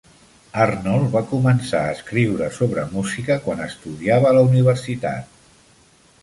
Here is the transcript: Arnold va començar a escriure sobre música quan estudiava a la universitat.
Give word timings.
Arnold 0.63 1.11
va 1.15 1.21
començar 1.33 1.81
a 1.81 1.91
escriure 1.97 2.47
sobre 2.55 2.87
música 2.95 3.37
quan 3.45 3.63
estudiava 3.67 4.29
a 4.33 4.37
la 4.39 4.43
universitat. 4.49 5.39